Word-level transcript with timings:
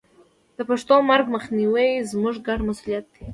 د 0.57 0.59
پښتو 0.69 0.95
د 1.01 1.05
مرګ 1.09 1.25
مخنیوی 1.35 1.89
زموږ 2.11 2.35
ګډ 2.47 2.59
مسوولیت 2.67 3.05
دی. 3.13 3.25